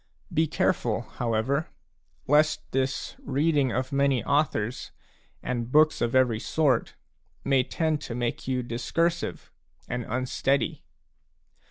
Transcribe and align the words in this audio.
Be 0.33 0.47
careful, 0.47 1.01
however, 1.01 1.67
lest 2.25 2.61
this 2.71 3.15
reading 3.19 3.71
of 3.71 3.91
many 3.91 4.23
authors 4.23 4.89
and 5.43 5.71
books 5.71 6.01
of 6.01 6.15
every 6.15 6.39
sort 6.39 6.95
may 7.43 7.61
tend 7.63 8.01
to 8.01 8.15
make 8.15 8.47
you 8.47 8.63
discursive 8.63 9.51
and 9.87 10.03
unsteady. 10.09 10.83